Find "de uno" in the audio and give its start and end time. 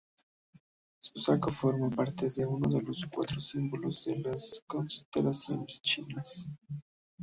2.31-2.67